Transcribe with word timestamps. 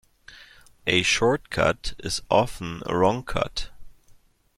A 0.87 1.03
short 1.03 1.51
cut 1.51 1.93
is 1.99 2.23
often 2.31 2.81
a 2.87 2.97
wrong 2.97 3.21
cut. 3.23 3.69